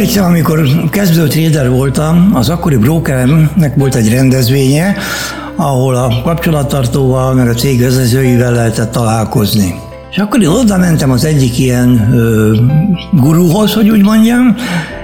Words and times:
Emlékszem, 0.00 0.24
amikor 0.24 0.66
kezdő 0.90 1.26
trader 1.26 1.70
voltam, 1.70 2.30
az 2.34 2.48
akkori 2.48 2.76
brokeremnek 2.76 3.74
volt 3.76 3.94
egy 3.94 4.08
rendezvénye, 4.08 4.96
ahol 5.56 5.94
a 5.94 6.20
kapcsolattartóval, 6.24 7.34
meg 7.34 7.48
a 7.48 7.54
cég 7.54 7.80
vezetőivel 7.80 8.52
lehetett 8.52 8.92
találkozni. 8.92 9.74
És 10.10 10.18
akkor 10.18 10.42
én 10.42 10.48
oda 10.48 10.76
mentem 10.76 11.10
az 11.10 11.24
egyik 11.24 11.58
ilyen 11.58 12.12
ö, 12.12 12.54
guruhoz, 13.12 13.74
hogy 13.74 13.90
úgy 13.90 14.02
mondjam, 14.02 14.54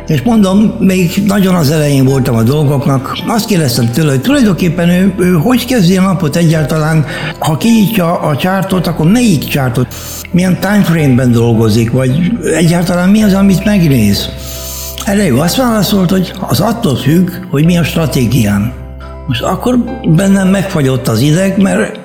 és 0.06 0.22
mondom, 0.22 0.74
még 0.78 1.22
nagyon 1.26 1.54
az 1.54 1.70
elején 1.70 2.04
voltam 2.04 2.36
a 2.36 2.42
dolgoknak, 2.42 3.18
azt 3.26 3.46
kérdeztem 3.46 3.90
tőle, 3.90 4.10
hogy 4.10 4.20
tulajdonképpen 4.20 4.88
ő, 4.88 5.14
ő 5.18 5.32
hogy 5.32 5.64
kezdi 5.64 5.96
a 5.96 6.02
napot 6.02 6.36
egyáltalán, 6.36 7.04
ha 7.38 7.56
kinyitja 7.56 8.20
a 8.20 8.36
csártot, 8.36 8.86
akkor 8.86 9.10
melyik 9.10 9.44
csártot, 9.44 9.94
milyen 10.30 10.58
timeframe-ben 10.60 11.32
dolgozik, 11.32 11.90
vagy 11.90 12.32
egyáltalán 12.56 13.08
mi 13.08 13.22
az, 13.22 13.32
amit 13.32 13.64
megnéz. 13.64 14.28
Erre 15.06 15.28
ő 15.28 15.38
azt 15.38 15.56
válaszolt, 15.56 16.10
hogy 16.10 16.32
az 16.40 16.60
attól 16.60 16.96
függ, 16.96 17.30
hogy 17.50 17.64
mi 17.64 17.78
a 17.78 17.84
stratégiám. 17.84 18.72
Most 19.26 19.42
akkor 19.42 19.78
bennem 20.08 20.48
megfagyott 20.48 21.08
az 21.08 21.20
ideg, 21.20 21.58
mert 21.58 21.98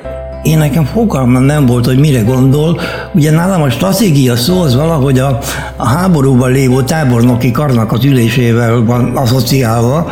én 0.44 0.58
nekem 0.58 0.86
fogalmam 0.86 1.44
nem 1.44 1.66
volt, 1.66 1.86
hogy 1.86 2.00
mire 2.00 2.22
gondol. 2.22 2.80
Ugye 3.14 3.32
nálam 3.32 3.62
a 3.62 3.70
stratégia 3.70 4.36
szó 4.36 4.62
az 4.62 4.76
valahogy 4.76 5.20
a, 5.20 5.40
a 5.76 5.86
háborúban 5.88 6.52
lévő 6.52 6.84
tábornoki 6.84 7.52
karnak 7.52 7.92
az 7.92 8.04
ülésével 8.04 8.84
van 8.84 9.16
asszociálva, 9.16 10.12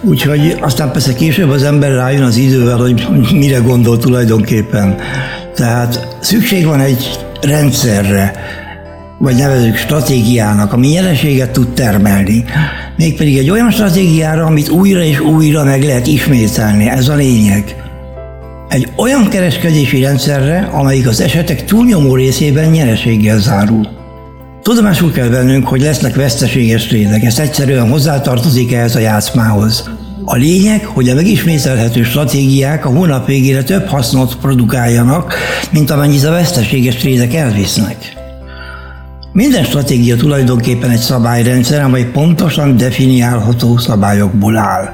úgyhogy 0.00 0.58
aztán 0.60 0.92
persze 0.92 1.14
később 1.14 1.50
az 1.50 1.62
ember 1.62 1.92
rájön 1.92 2.22
az 2.22 2.36
idővel, 2.36 2.76
hogy 2.76 3.06
mire 3.32 3.58
gondol 3.58 3.98
tulajdonképpen. 3.98 4.96
Tehát 5.54 6.16
szükség 6.20 6.66
van 6.66 6.80
egy 6.80 7.18
rendszerre, 7.40 8.32
vagy 9.18 9.36
nevezük 9.36 9.76
stratégiának, 9.76 10.72
ami 10.72 10.92
jelenséget 10.92 11.50
tud 11.50 11.68
termelni. 11.68 12.44
Mégpedig 12.96 13.38
egy 13.38 13.50
olyan 13.50 13.70
stratégiára, 13.70 14.44
amit 14.44 14.68
újra 14.68 15.02
és 15.02 15.20
újra 15.20 15.64
meg 15.64 15.82
lehet 15.82 16.06
ismételni. 16.06 16.88
Ez 16.88 17.08
a 17.08 17.14
lényeg. 17.14 17.76
Egy 18.68 18.88
olyan 18.96 19.28
kereskedési 19.28 20.00
rendszerre, 20.00 20.68
amelyik 20.72 21.06
az 21.06 21.20
esetek 21.20 21.64
túlnyomó 21.64 22.14
részében 22.14 22.70
nyereséggel 22.70 23.38
zárul. 23.38 23.88
Tudomásul 24.62 25.12
kell 25.12 25.28
vennünk, 25.28 25.66
hogy 25.66 25.80
lesznek 25.80 26.14
veszteséges 26.14 26.86
trédek, 26.86 27.22
ez 27.22 27.38
egyszerűen 27.38 27.90
hozzátartozik 27.90 28.72
ehhez 28.72 28.96
a 28.96 28.98
játszmához. 28.98 29.90
A 30.24 30.36
lényeg, 30.36 30.84
hogy 30.84 31.08
a 31.08 31.14
megismételhető 31.14 32.02
stratégiák 32.02 32.86
a 32.86 32.88
hónap 32.88 33.26
végére 33.26 33.62
több 33.62 33.86
hasznot 33.86 34.36
produkáljanak, 34.36 35.34
mint 35.70 35.90
amennyit 35.90 36.24
a 36.24 36.30
veszteséges 36.30 36.94
trédek 36.94 37.34
elvisznek. 37.34 38.23
Minden 39.34 39.64
stratégia 39.64 40.16
tulajdonképpen 40.16 40.90
egy 40.90 40.98
szabályrendszer, 40.98 41.82
amely 41.82 42.04
pontosan 42.04 42.76
definiálható 42.76 43.76
szabályokból 43.76 44.56
áll. 44.56 44.88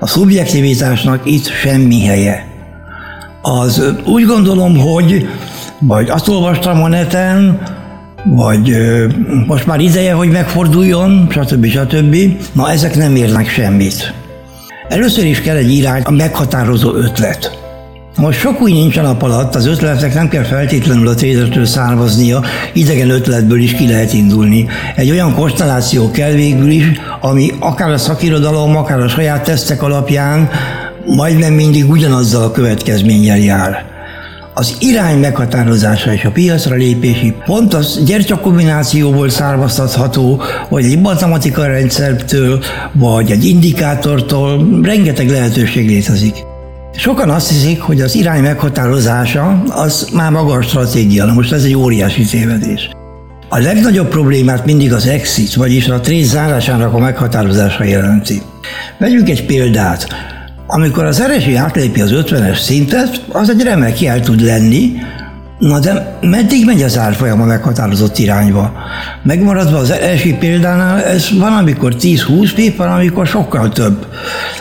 A 0.00 0.06
szubjektivitásnak 0.06 1.20
itt 1.24 1.46
semmi 1.46 2.04
helye. 2.04 2.46
Az 3.42 3.82
úgy 4.04 4.24
gondolom, 4.24 4.78
hogy 4.78 5.28
vagy 5.78 6.10
azt 6.10 6.28
olvastam 6.28 6.82
a 6.82 6.88
neten, 6.88 7.58
vagy 8.24 8.76
most 9.46 9.66
már 9.66 9.80
ideje, 9.80 10.12
hogy 10.12 10.30
megforduljon, 10.30 11.26
stb. 11.30 11.66
stb. 11.66 12.16
Na, 12.52 12.70
ezek 12.70 12.96
nem 12.96 13.16
érnek 13.16 13.48
semmit. 13.48 14.14
Először 14.88 15.24
is 15.24 15.40
kell 15.40 15.56
egy 15.56 15.72
irány, 15.72 16.02
a 16.02 16.10
meghatározó 16.10 16.94
ötlet. 16.94 17.59
Most 18.16 18.38
sok 18.38 18.60
új 18.60 18.72
nincs 18.72 18.96
a 18.96 19.02
nap 19.02 19.22
alatt, 19.22 19.54
az 19.54 19.66
ötletek 19.66 20.14
nem 20.14 20.28
kell 20.28 20.42
feltétlenül 20.42 21.08
a 21.08 21.14
trédertől 21.14 21.64
származnia, 21.64 22.42
idegen 22.72 23.10
ötletből 23.10 23.60
is 23.60 23.74
ki 23.74 23.88
lehet 23.88 24.12
indulni. 24.12 24.68
Egy 24.96 25.10
olyan 25.10 25.34
konstelláció 25.34 26.10
kell 26.10 26.30
végül 26.30 26.70
is, 26.70 26.84
ami 27.20 27.50
akár 27.58 27.90
a 27.90 27.98
szakirodalom, 27.98 28.76
akár 28.76 29.00
a 29.00 29.08
saját 29.08 29.44
tesztek 29.44 29.82
alapján 29.82 30.48
majdnem 31.06 31.52
mindig 31.52 31.90
ugyanazzal 31.90 32.42
a 32.42 32.50
következménnyel 32.50 33.38
jár. 33.38 33.84
Az 34.54 34.76
irány 34.80 35.18
meghatározása 35.18 36.12
és 36.12 36.24
a 36.24 36.30
piacra 36.30 36.74
lépési 36.74 37.34
pont 37.44 37.74
az 37.74 38.00
gyertyakombinációból 38.04 39.28
származtatható, 39.28 40.42
vagy 40.68 40.84
egy 40.84 41.00
matematika 41.00 41.66
rendszertől, 41.66 42.62
vagy 42.92 43.30
egy 43.30 43.44
indikátortól, 43.44 44.80
rengeteg 44.82 45.28
lehetőség 45.28 45.86
létezik. 45.86 46.34
Sokan 46.96 47.30
azt 47.30 47.48
hiszik, 47.48 47.80
hogy 47.80 48.00
az 48.00 48.14
irány 48.14 48.42
meghatározása 48.42 49.62
az 49.68 50.08
már 50.12 50.30
maga 50.30 50.52
a 50.52 50.62
stratégia, 50.62 51.24
na 51.24 51.32
most 51.32 51.52
ez 51.52 51.64
egy 51.64 51.74
óriási 51.74 52.24
tévedés. 52.24 52.90
A 53.48 53.58
legnagyobb 53.58 54.08
problémát 54.08 54.64
mindig 54.64 54.92
az 54.92 55.06
exit, 55.06 55.54
vagyis 55.54 55.88
a 55.88 56.00
trade 56.00 56.24
zárásának 56.24 56.94
a 56.94 56.98
meghatározása 56.98 57.84
jelenti. 57.84 58.42
Vegyünk 58.98 59.28
egy 59.28 59.46
példát. 59.46 60.06
Amikor 60.66 61.04
az 61.04 61.22
RSI 61.22 61.54
átlépi 61.54 62.00
az 62.00 62.10
50-es 62.14 62.58
szintet, 62.58 63.24
az 63.28 63.50
egy 63.50 63.62
remek 63.62 64.00
jel 64.00 64.20
tud 64.20 64.40
lenni, 64.40 64.92
Na 65.60 65.78
de 65.78 66.18
meddig 66.20 66.64
megy 66.64 66.82
az 66.82 66.98
árfolyam 66.98 67.40
a 67.40 67.44
meghatározott 67.44 68.18
irányba? 68.18 68.72
Megmaradva 69.22 69.78
az 69.78 69.90
első 69.90 70.36
példánál, 70.38 71.02
ez 71.02 71.38
van, 71.38 71.52
amikor 71.52 71.94
10-20 72.00 72.50
pip, 72.54 72.76
van, 72.76 72.88
amikor 72.88 73.26
sokkal 73.26 73.68
több. 73.68 74.06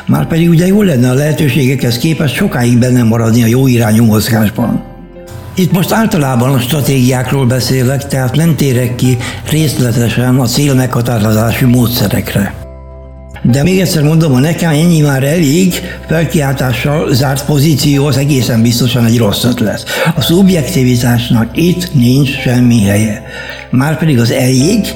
Már 0.06 0.28
pedig 0.28 0.50
ugye 0.50 0.68
jó 0.68 0.82
lenne 0.82 1.10
a 1.10 1.14
lehetőségekhez 1.14 1.98
képest 1.98 2.36
sokáig 2.36 2.78
benne 2.78 3.04
maradni 3.04 3.44
a 3.44 3.48
jó 3.48 3.68
irányú 3.68 4.06
mozgásban. 4.06 4.84
Itt 5.56 5.72
most 5.72 5.92
általában 5.92 6.54
a 6.54 6.60
stratégiákról 6.60 7.46
beszélek, 7.46 8.08
tehát 8.08 8.36
nem 8.36 8.56
térek 8.56 8.96
ki 8.96 9.18
részletesen 9.50 10.40
a 10.40 10.46
cél 10.46 10.74
meghatározási 10.74 11.66
módszerekre. 11.66 12.69
De 13.44 13.64
még 13.64 13.80
egyszer 13.80 14.04
mondom, 14.04 14.32
hogy 14.32 14.42
nekem 14.42 14.72
ennyi 14.72 15.02
már 15.02 15.24
elég, 15.24 15.74
felkiáltással 16.08 17.14
zárt 17.14 17.46
pozíció 17.46 18.06
az 18.06 18.18
egészen 18.18 18.62
biztosan 18.62 19.06
egy 19.06 19.18
rossz 19.18 19.44
ötlet. 19.44 19.86
A 20.16 20.22
szubjektivitásnak 20.22 21.58
itt 21.58 21.94
nincs 21.94 22.40
semmi 22.42 22.82
helye. 22.82 23.24
Márpedig 23.70 24.20
az 24.20 24.32
elég, 24.32 24.88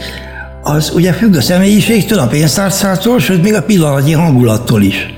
az 0.64 0.92
ugye 0.96 1.14
függ 1.14 1.36
a 1.36 1.42
személyiségtől, 1.42 2.20
a 2.20 2.28
pénztárcától, 2.28 3.20
sőt 3.20 3.44
még 3.44 3.54
a 3.54 3.64
pillanatnyi 3.64 4.12
hangulattól 4.12 4.82
is. 4.82 5.14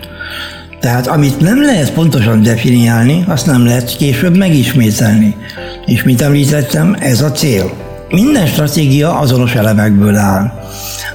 Tehát 0.79 1.07
amit 1.07 1.39
nem 1.39 1.61
lehet 1.61 1.93
pontosan 1.93 2.41
definiálni, 2.41 3.23
azt 3.27 3.45
nem 3.45 3.65
lehet 3.65 3.97
később 3.97 4.37
megismételni. 4.37 5.35
És 5.85 6.03
mint 6.03 6.21
említettem, 6.21 6.95
ez 6.99 7.21
a 7.21 7.31
cél. 7.31 7.71
Minden 8.09 8.45
stratégia 8.45 9.19
azonos 9.19 9.55
elemekből 9.55 10.15
áll. 10.15 10.51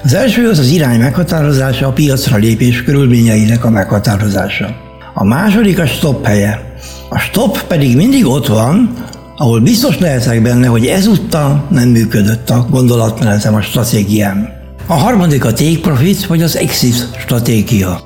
Az 0.05 0.15
első 0.15 0.49
az 0.49 0.59
az 0.59 0.69
irány 0.69 0.99
meghatározása, 0.99 1.87
a 1.87 1.93
piacra 1.93 2.37
lépés 2.37 2.83
körülményeinek 2.83 3.65
a 3.65 3.71
meghatározása. 3.71 4.77
A 5.15 5.25
második 5.25 5.79
a 5.79 5.87
stop 5.87 6.27
helye. 6.27 6.75
A 7.09 7.19
stop 7.19 7.63
pedig 7.63 7.97
mindig 7.97 8.27
ott 8.27 8.47
van, 8.47 8.95
ahol 9.37 9.61
biztos 9.61 9.99
lehetek 9.99 10.43
benne, 10.43 10.67
hogy 10.67 10.87
ezúttal 10.87 11.67
nem 11.71 11.89
működött 11.89 12.51
a 12.51 12.67
gondolatmenetem, 12.71 13.55
a 13.55 13.61
stratégiám. 13.61 14.49
A 14.87 14.95
harmadik 14.95 15.45
a 15.45 15.53
take 15.53 15.79
profit, 15.81 16.27
vagy 16.27 16.43
az 16.43 16.57
exit 16.57 17.09
stratégia. 17.19 18.01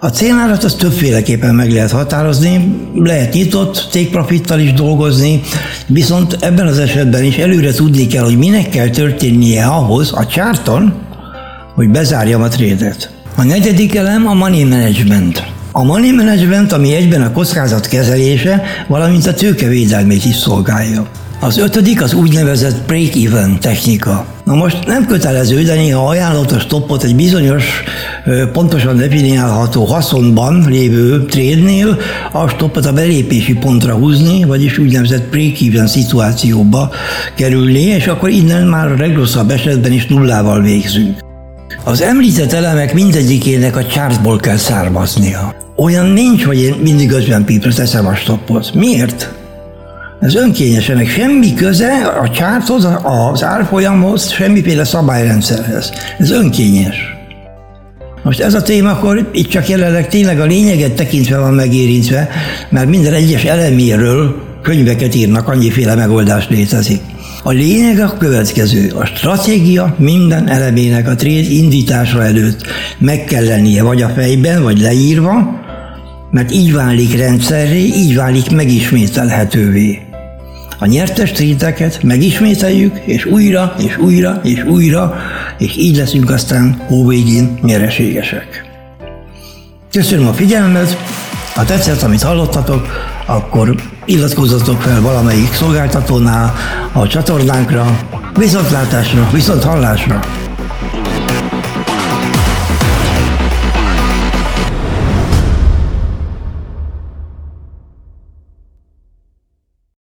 A 0.00 0.08
célárat 0.08 0.64
az 0.64 0.74
többféleképpen 0.74 1.54
meg 1.54 1.72
lehet 1.72 1.90
határozni, 1.90 2.76
lehet 2.94 3.32
nyitott 3.32 3.88
take 3.92 4.10
profittal 4.10 4.58
is 4.58 4.72
dolgozni, 4.72 5.40
viszont 5.86 6.36
ebben 6.40 6.66
az 6.66 6.78
esetben 6.78 7.24
is 7.24 7.36
előre 7.36 7.72
tudni 7.72 8.06
kell, 8.06 8.24
hogy 8.24 8.38
minek 8.38 8.68
kell 8.68 8.88
történnie 8.88 9.64
ahhoz 9.64 10.12
a 10.12 10.26
csárton, 10.26 10.94
hogy 11.74 11.88
bezárjam 11.88 12.42
a 12.42 12.48
trédet. 12.48 13.10
A 13.36 13.42
negyedik 13.42 13.94
elem 13.94 14.26
a 14.26 14.34
money 14.34 14.64
management. 14.64 15.52
A 15.72 15.84
money 15.84 16.12
management, 16.12 16.72
ami 16.72 16.94
egyben 16.94 17.22
a 17.22 17.32
kockázat 17.32 17.88
kezelése, 17.88 18.62
valamint 18.88 19.26
a 19.26 19.34
tőkevédelmét 19.34 20.24
is 20.24 20.36
szolgálja. 20.36 21.06
Az 21.40 21.58
ötödik 21.58 22.02
az 22.02 22.14
úgynevezett 22.14 22.86
break-even 22.86 23.60
technika. 23.60 24.26
Na 24.44 24.54
most 24.54 24.86
nem 24.86 25.06
kötelező, 25.06 25.62
de 25.62 25.74
néha 25.74 26.08
ajánlott 26.08 26.50
a 26.50 26.58
stoppot 26.58 27.02
egy 27.02 27.16
bizonyos, 27.16 27.64
pontosan 28.52 28.96
definiálható 28.96 29.84
haszonban 29.84 30.64
lévő 30.68 31.24
trédnél 31.24 31.98
a 32.32 32.48
stoppot 32.48 32.86
a 32.86 32.92
belépési 32.92 33.54
pontra 33.54 33.94
húzni, 33.94 34.44
vagyis 34.44 34.78
úgynevezett 34.78 35.30
break-even 35.30 35.86
szituációba 35.86 36.90
kerülni, 37.34 37.82
és 37.82 38.06
akkor 38.06 38.28
innen 38.28 38.66
már 38.66 38.92
a 38.92 38.96
legrosszabb 38.96 39.50
esetben 39.50 39.92
is 39.92 40.06
nullával 40.06 40.60
végzünk. 40.60 41.23
Az 41.86 42.02
említett 42.02 42.52
elemek 42.52 42.94
mindegyikének 42.94 43.76
a 43.76 43.86
chartból 43.86 44.38
kell 44.38 44.56
származnia. 44.56 45.54
Olyan 45.76 46.06
nincs, 46.06 46.44
hogy 46.44 46.62
én 46.62 46.74
mindig 46.82 47.10
50 47.10 47.44
pipre 47.44 47.72
teszem 47.72 48.06
a 48.06 48.14
stoppot. 48.14 48.74
Miért? 48.74 49.34
Ez 50.20 50.34
önkényesen, 50.34 50.96
meg 50.96 51.06
semmi 51.06 51.54
köze 51.54 52.06
a 52.22 52.30
csárthoz, 52.30 52.88
az 53.02 53.42
árfolyamhoz, 53.42 54.30
semmiféle 54.30 54.84
szabályrendszerhez. 54.84 55.92
Ez 56.18 56.30
önkényes. 56.30 56.96
Most 58.22 58.40
ez 58.40 58.54
a 58.54 58.62
téma 58.62 58.90
akkor 58.90 59.30
itt 59.32 59.48
csak 59.48 59.68
jelenleg 59.68 60.08
tényleg 60.08 60.40
a 60.40 60.44
lényeget 60.44 60.92
tekintve 60.92 61.38
van 61.38 61.54
megérintve, 61.54 62.28
mert 62.68 62.88
minden 62.88 63.12
egyes 63.12 63.44
eleméről 63.44 64.42
könyveket 64.62 65.14
írnak, 65.14 65.48
annyiféle 65.48 65.94
megoldás 65.94 66.48
létezik. 66.48 67.00
A 67.46 67.50
lényeg 67.50 68.00
a 68.00 68.16
következő. 68.18 68.90
A 68.90 69.04
stratégia 69.04 69.94
minden 69.98 70.48
elemének 70.48 71.08
a 71.08 71.14
trade 71.14 71.48
indítása 71.50 72.24
előtt 72.24 72.66
meg 72.98 73.24
kell 73.24 73.44
lennie 73.44 73.82
vagy 73.82 74.02
a 74.02 74.08
fejben, 74.08 74.62
vagy 74.62 74.80
leírva, 74.80 75.60
mert 76.30 76.52
így 76.52 76.72
válik 76.72 77.16
rendszerré, 77.16 77.84
így 77.84 78.14
válik 78.14 78.50
megismételhetővé. 78.50 79.98
A 80.78 80.86
nyertes 80.86 81.32
tréteket 81.32 82.02
megismételjük, 82.02 82.96
és 83.04 83.24
újra, 83.24 83.74
és 83.78 83.98
újra, 83.98 84.40
és 84.44 84.64
újra, 84.64 85.16
és 85.58 85.76
így 85.76 85.96
leszünk 85.96 86.30
aztán 86.30 86.82
hóvégén 86.86 87.58
nyereségesek. 87.62 88.64
Köszönöm 89.90 90.26
a 90.26 90.32
figyelmet, 90.32 90.96
ha 91.54 91.64
tetszett, 91.64 92.02
amit 92.02 92.22
hallottatok, 92.22 92.86
akkor 93.26 93.74
iratkozzatok 94.04 94.80
fel 94.80 95.00
valamelyik 95.00 95.52
szolgáltatónál 95.52 96.54
a 96.92 97.06
csatornánkra. 97.06 97.98
Viszontlátásra, 98.36 99.28
viszont 99.32 99.64
hallásra! 99.64 100.20